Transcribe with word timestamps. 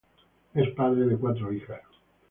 Es 0.55 0.69
padre 0.71 1.05
de 1.05 1.15
cuatro 1.15 1.53
hijas. 1.53 1.83